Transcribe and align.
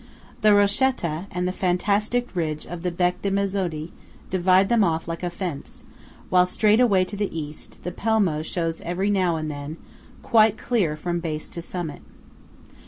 The 0.41 0.49
Rochetta, 0.55 1.27
and 1.29 1.47
the 1.47 1.51
fantastic 1.51 2.35
ridge 2.35 2.65
of 2.65 2.81
the 2.81 2.89
Bec 2.89 3.21
di 3.21 3.29
Mezzodi 3.29 3.91
divide 4.31 4.67
them 4.67 4.83
off 4.83 5.07
like 5.07 5.21
a 5.21 5.29
fence; 5.29 5.83
while 6.31 6.47
straight 6.47 6.79
away 6.79 7.05
to 7.05 7.15
the 7.15 7.29
East, 7.39 7.77
the 7.83 7.91
Pelmo 7.91 8.41
shows 8.43 8.81
every 8.81 9.11
now 9.11 9.35
and 9.35 9.51
then, 9.51 9.77
quite 10.23 10.57
clear 10.57 10.97
from 10.97 11.19
base 11.19 11.47
to 11.49 11.61
summit. 11.61 12.01